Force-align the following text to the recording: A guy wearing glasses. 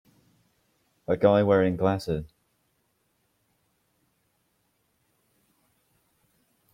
A 1.07 1.15
guy 1.15 1.43
wearing 1.43 1.77
glasses. 1.77 2.33